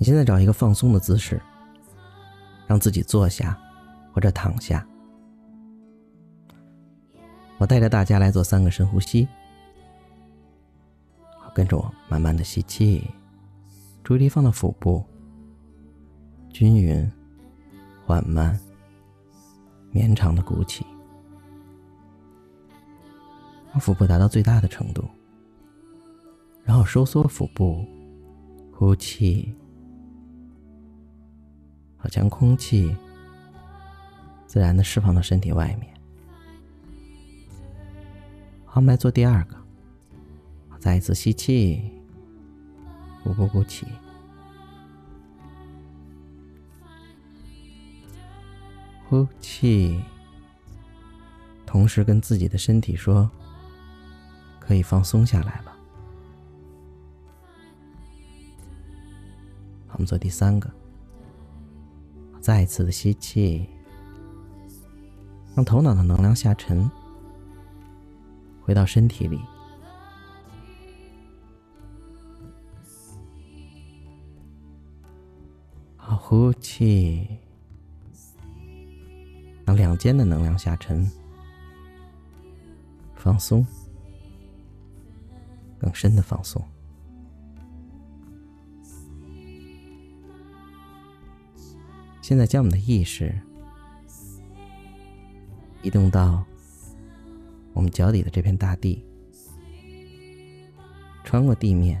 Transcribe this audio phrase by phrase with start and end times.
[0.00, 1.38] 你现在找一个放松的姿势，
[2.66, 3.54] 让自己坐下
[4.14, 4.84] 或者躺下。
[7.58, 9.28] 我带着大家来做三个深呼吸，
[11.52, 13.06] 跟着我慢慢的吸气，
[14.02, 15.04] 注意力放到腹部，
[16.48, 17.06] 均匀、
[18.06, 18.58] 缓慢、
[19.90, 20.82] 绵长的鼓起，
[23.70, 25.04] 让腹部达到最大的程度，
[26.64, 27.84] 然后收缩腹部，
[28.72, 29.54] 呼气，
[32.00, 32.96] 好将空气
[34.46, 35.94] 自然的释放到身体外面。
[38.64, 39.56] 好，我们来做第二个。
[40.78, 41.90] 再一次吸气，
[43.22, 43.86] 腹部鼓起，
[49.06, 50.02] 呼气，
[51.66, 53.30] 同时跟自己的身体说
[54.58, 55.76] ：“可以放松下来了。”
[59.92, 60.79] 我们做第三个。
[62.40, 63.68] 再次的吸气，
[65.54, 66.90] 让头脑的能量下沉。
[68.62, 69.40] 回到身体里，
[75.96, 77.26] 好，呼气，
[79.64, 81.10] 让两肩的能量下沉，
[83.16, 83.66] 放松，
[85.78, 86.62] 更深的放松。
[92.30, 93.36] 现在将我们的意识
[95.82, 96.44] 移动到。
[97.72, 99.04] 我们脚底的这片大地，
[101.24, 102.00] 穿过地面，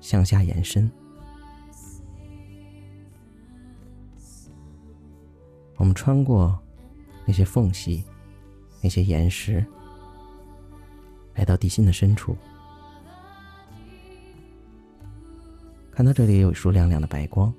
[0.00, 0.90] 向下延伸。
[5.76, 6.58] 我们穿过
[7.24, 8.02] 那些缝隙，
[8.82, 9.64] 那些岩石，
[11.36, 12.36] 来到地心的深处。
[15.92, 17.54] 看到这里有一束亮亮的白光，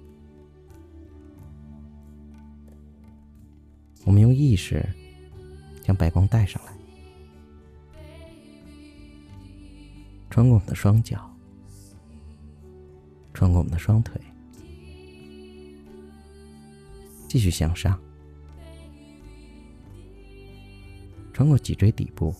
[4.05, 4.83] 我们用意识
[5.83, 6.73] 将白光带上来。
[10.29, 11.29] 穿过我们的双脚，
[13.33, 14.21] 穿过我们的双腿，
[17.27, 17.99] 继续向上，
[21.33, 22.33] 穿过脊椎底部，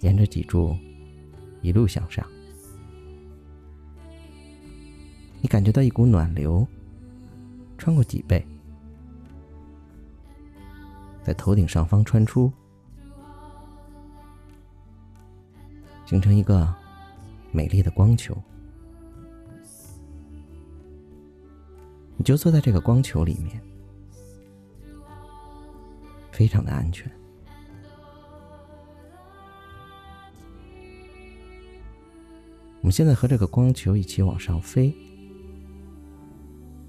[0.00, 0.76] 沿着脊柱
[1.62, 2.26] 一路向上。
[5.42, 6.66] 你感觉到一股暖流
[7.78, 8.44] 穿过脊背，
[11.22, 12.52] 在头顶上方穿出。
[16.06, 16.74] 形成一个
[17.52, 18.36] 美丽的光球，
[22.16, 23.62] 你就坐在这个光球里面，
[26.32, 27.08] 非常的安全。
[32.80, 34.92] 我们现在和这个光球一起往上飞，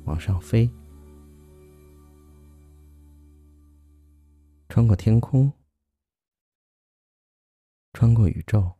[0.05, 0.67] 往上飞，
[4.71, 5.51] 穿过天空，
[7.91, 8.71] 穿过宇宙。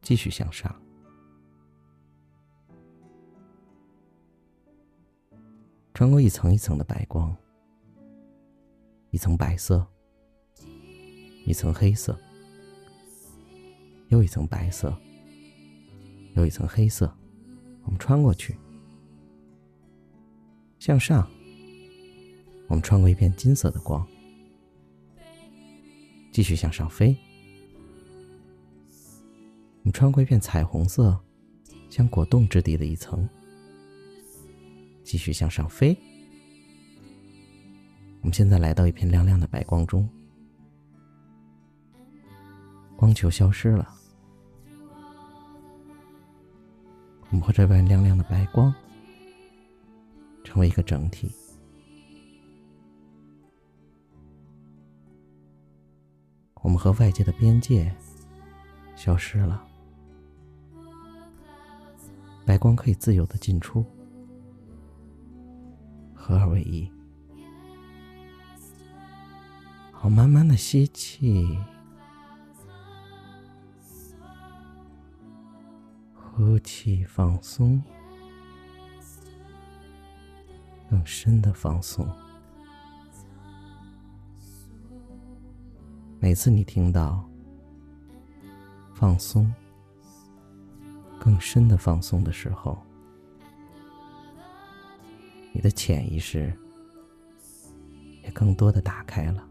[0.00, 0.72] 继续向上，
[5.92, 7.36] 穿过一层一层的白光，
[9.10, 9.84] 一层白色，
[11.44, 12.16] 一层黑色，
[14.10, 14.96] 又一层白色，
[16.36, 17.12] 又一层黑色。
[17.82, 18.56] 我们穿过去，
[20.78, 21.28] 向上，
[22.68, 24.06] 我们穿过一片金色的光，
[26.30, 27.16] 继续向上飞。
[29.80, 31.18] 我们穿过一片彩虹色，
[31.88, 33.26] 像果冻质地的一层，
[35.02, 35.96] 继续向上飞。
[38.20, 40.06] 我们现在来到一片亮亮的白光中，
[42.96, 43.88] 光球消失了。
[47.30, 48.74] 我们和这片亮亮的白光
[50.44, 51.30] 成为一个整体。
[56.62, 57.94] 我们和外界的边界
[58.96, 59.64] 消失了。
[62.44, 63.84] 白光可以自由的进出，
[66.14, 66.90] 合二为一。
[69.92, 71.58] 好，慢慢的吸气，
[76.14, 77.82] 呼气，放松，
[80.88, 82.08] 更深的放松。
[86.20, 87.24] 每次你听到
[88.94, 89.52] 放松
[91.18, 92.76] 更深的放松的时候
[95.52, 96.52] 你的潜意识
[98.22, 99.48] 也更多的打开了。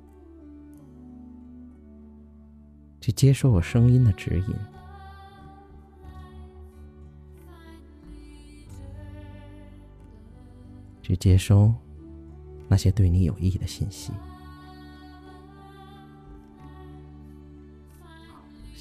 [3.08, 4.56] 去接受我声音的指引。
[11.02, 11.74] 去接收
[12.68, 14.12] 那些对你有益的信息。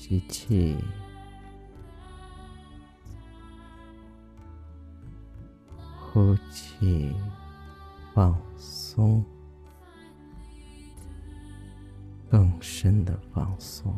[0.08, 0.76] 吸气，
[5.98, 7.12] 呼气，
[8.14, 9.24] 放松，
[12.30, 13.92] 更深的放松。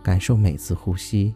[0.00, 1.34] 感受每次呼吸，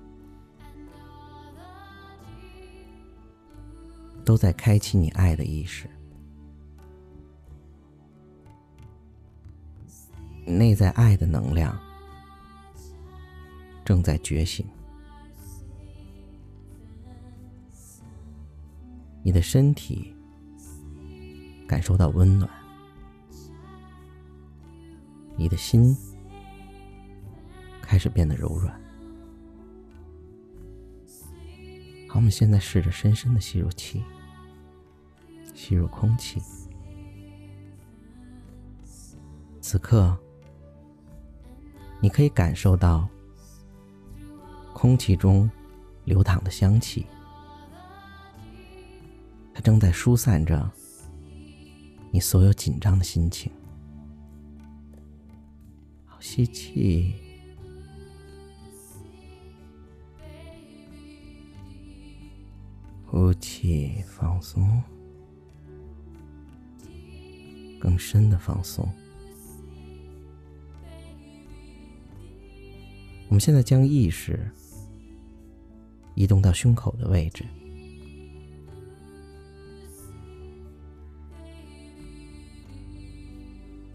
[4.25, 5.91] 都在开启你爱的意识，
[10.45, 11.79] 内在爱的能量
[13.85, 14.67] 正在觉醒，
[19.23, 20.15] 你的身体
[21.67, 22.51] 感受到温暖，
[25.37, 25.97] 你的心。
[27.85, 28.73] 开始变得柔软。
[32.09, 34.03] 好，我们现在试着深深的吸入气，
[35.53, 36.41] 吸入空气。
[39.61, 40.19] 此刻，
[42.03, 43.09] 你可以感受到
[44.75, 45.49] 空气中
[46.05, 47.07] 流淌的香气，
[49.55, 50.69] 它正在疏散着
[52.11, 53.53] 你所有紧张的心情。
[56.05, 57.15] 好，吸气。
[63.07, 64.83] 呼气，放松，
[67.79, 68.89] 更深的放松。
[73.33, 74.47] 我们现在将意识
[76.15, 77.47] 移动到胸口的位置，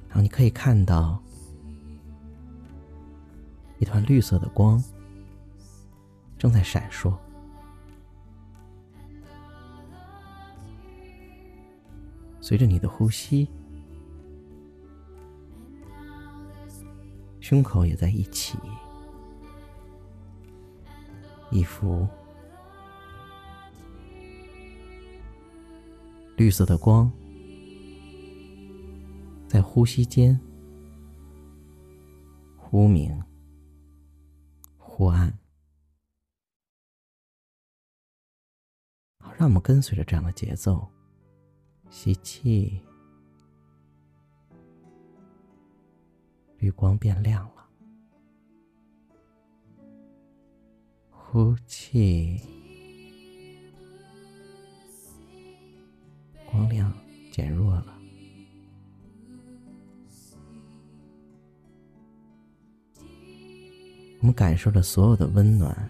[0.08, 1.22] 然后你可以看到
[3.78, 4.84] 一团绿色的光
[6.40, 7.16] 正在闪烁。
[12.42, 13.48] 随着你的呼吸，
[17.40, 18.58] 胸口也在一起，
[21.50, 22.08] 一幅
[26.36, 27.12] 绿色的光
[29.48, 30.40] 在呼吸间
[32.58, 33.24] 忽明
[34.78, 35.32] 忽暗。
[39.20, 40.88] 好，让我们跟随着这样的节奏。
[41.90, 42.82] 吸气，
[46.58, 47.57] 绿光变亮了；
[51.38, 52.42] 呼气，
[56.48, 56.92] 光亮
[57.32, 57.96] 减弱了。
[64.20, 65.88] 我们感受着所有的温暖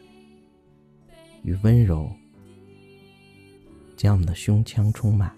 [1.44, 2.11] 与温柔，
[3.95, 5.33] 将我们的胸腔充满。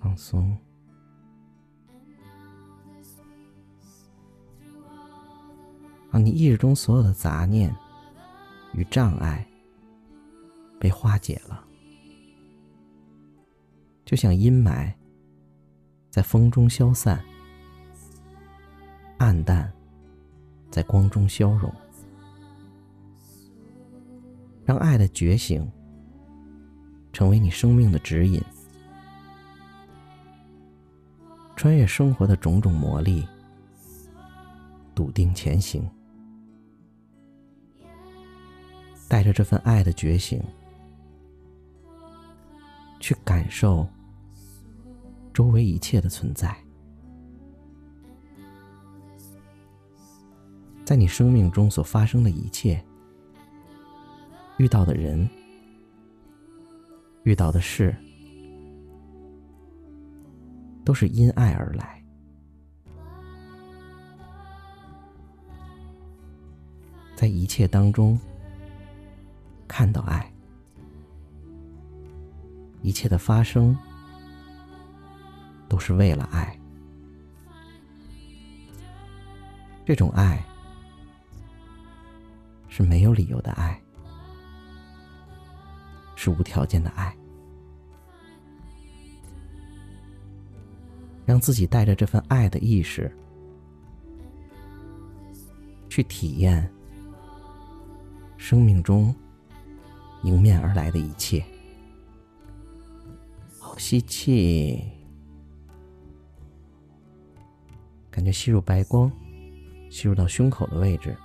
[0.00, 0.56] 放松，
[6.10, 7.74] 让你意识中所有的杂念
[8.72, 9.46] 与障碍
[10.80, 11.62] 被化解了，
[14.06, 14.90] 就像阴霾
[16.08, 17.22] 在风中消散，
[19.18, 19.70] 暗淡
[20.70, 21.70] 在光中消融，
[24.64, 25.70] 让爱的觉醒
[27.12, 28.42] 成为你生命的指引。
[31.60, 33.22] 穿越生活的种种磨砺，
[34.94, 35.86] 笃定前行，
[39.06, 40.42] 带着这份爱的觉醒，
[42.98, 43.86] 去感受
[45.34, 46.56] 周围一切的存在，
[50.82, 52.82] 在你生命中所发生的一切，
[54.56, 55.28] 遇到的人，
[57.24, 57.94] 遇到的事。
[60.84, 62.02] 都是因爱而来，
[67.14, 68.18] 在一切当中
[69.68, 70.32] 看到爱，
[72.82, 73.76] 一切的发生
[75.68, 76.56] 都是为了爱。
[79.84, 80.42] 这种爱
[82.68, 83.80] 是没有理由的爱，
[86.16, 87.14] 是无条件的爱。
[91.24, 93.10] 让自己带着这份爱的意识，
[95.88, 96.68] 去体验
[98.36, 99.14] 生命中
[100.22, 101.44] 迎面而来的一切。
[103.58, 104.82] 好，吸气，
[108.10, 109.10] 感觉吸入白光，
[109.90, 111.16] 吸入到胸口的位置，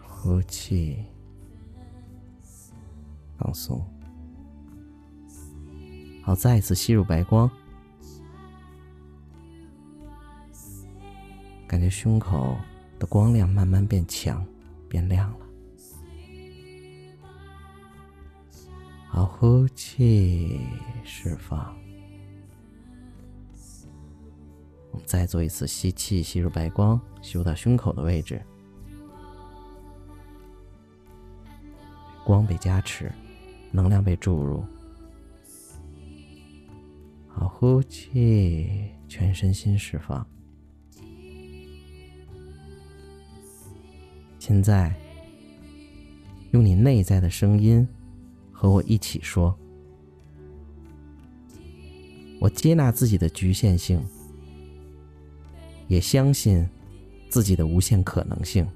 [0.00, 1.04] 呼气，
[3.36, 3.84] 放松。
[6.30, 7.50] 好，再次吸入白光，
[11.66, 12.56] 感觉胸口
[13.00, 14.46] 的光亮慢慢变强、
[14.88, 15.46] 变亮了。
[19.08, 20.60] 好，呼气，
[21.02, 21.76] 释放。
[24.92, 28.40] 我们再做一次吸气，吸入白光，吸入到胸口的位置，
[32.24, 33.10] 光被加持，
[33.72, 34.64] 能量被注入。
[37.40, 40.26] 好，呼气，全身心释放。
[44.38, 44.94] 现在，
[46.50, 47.88] 用你内在的声音。
[48.52, 49.58] 和我一起说
[52.38, 53.98] ：“我接纳自己的局限性，
[55.88, 56.68] 也相信
[57.30, 58.68] 自己的无限可能性。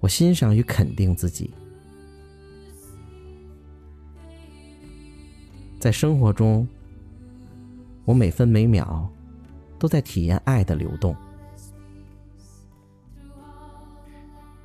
[0.00, 1.54] 我欣赏与肯定自己，
[5.84, 6.66] 在生活中，
[8.06, 9.06] 我每分每秒
[9.78, 11.14] 都在体验爱的流动。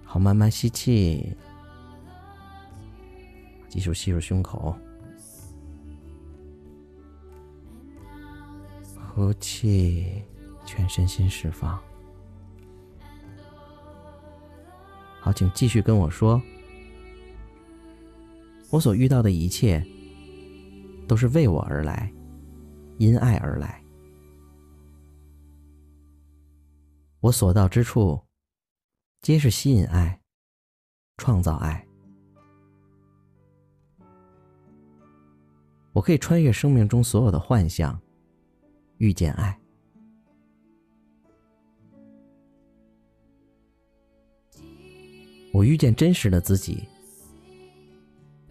[0.05, 1.35] 好，慢慢吸气。”
[3.67, 4.73] 继续吸入胸口，
[9.13, 10.23] 呼气，
[10.65, 11.77] 全身心释放。
[15.19, 16.41] 好，请继续跟我说：
[18.69, 19.85] 我所遇到的一切，
[21.09, 22.13] 都是为我而来，
[22.99, 23.83] 因爱而来。
[27.19, 28.21] 我所到之处，
[29.19, 30.21] 皆是吸引爱，
[31.17, 31.83] 创造爱。
[35.93, 37.99] 我可以穿越生命中所有的幻象，
[38.99, 39.59] 遇见爱。
[45.51, 46.87] 我遇见真实的自己，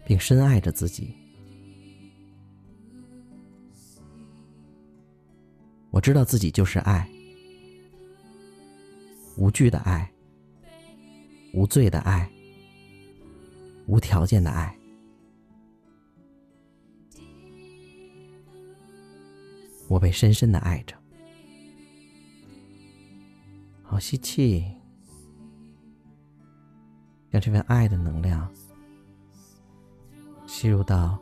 [0.05, 1.15] 并深爱着自己。
[5.91, 7.09] 我知道自己就是爱，
[9.37, 10.09] 无惧的爱，
[11.53, 12.29] 无罪的爱，
[13.87, 14.75] 无条件的爱。
[19.87, 20.95] 我被深深的爱着。
[23.81, 24.63] 好，吸气，
[27.31, 28.47] 让这份爱的能量
[30.45, 31.17] 吸入到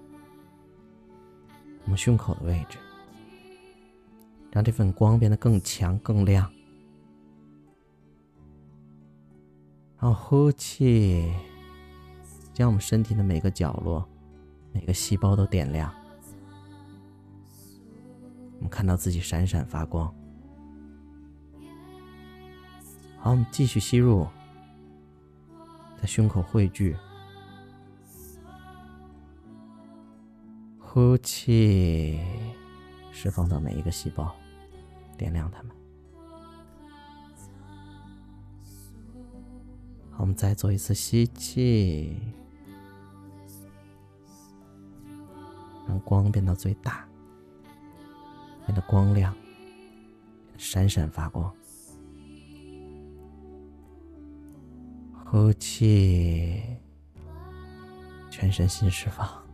[1.86, 2.78] 我们胸口的位置，
[4.58, 6.52] 让这份光变得更强、更亮。
[10.00, 11.32] 然后呼气，
[12.56, 14.04] 将我们身体的每个角落、
[14.72, 15.94] 每个细胞都点亮。
[18.56, 20.12] 我们看到自己闪闪发光。
[23.20, 24.28] 好，我们继续吸入，
[26.02, 26.98] 在胸口汇聚，
[30.80, 32.20] 呼气，
[33.12, 34.36] 释放到每一个细胞，
[35.18, 35.72] 点亮它们。
[40.12, 42.18] 好，我们再做一次吸气，
[45.88, 47.06] 让光变到最大。
[48.66, 49.34] 变得光亮，
[50.58, 51.50] 闪闪发光。
[55.26, 56.62] 呼气，
[58.30, 59.47] 全身心释放。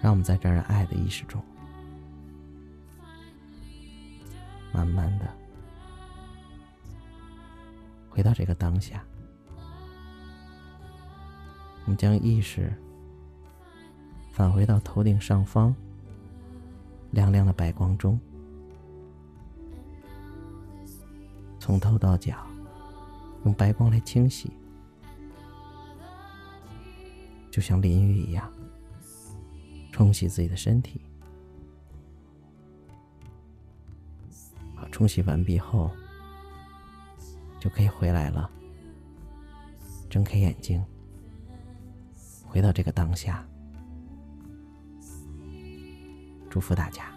[0.00, 1.42] 让我们在这儿爱的意识中，
[4.72, 5.28] 慢慢的
[8.08, 9.04] 回到这个当下。
[11.84, 12.72] 我们将意识
[14.32, 15.74] 返回到头顶上方
[17.10, 18.18] 亮亮的白光中，
[21.58, 22.46] 从头到脚
[23.44, 24.52] 用白光来清洗，
[27.50, 28.50] 就像淋浴一样，
[30.00, 30.98] 冲洗自己的身体。
[34.74, 35.90] 好，冲洗完毕后
[37.58, 38.50] 就可以回来了。
[40.08, 40.82] 睁开眼睛。
[42.46, 43.46] 回到这个当下，
[46.48, 47.12] 祝福大家。